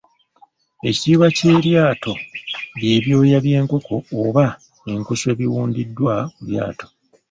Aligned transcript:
Ekitiibwa 0.89 1.27
ky’eryato 1.37 2.13
bye 2.75 2.95
byoya 3.03 3.37
by’enkoko 3.45 3.93
oba 4.21 4.45
enkusu 4.91 5.25
ebiwundiddwa 5.33 6.13
ku 6.35 6.41
lyato. 6.49 6.85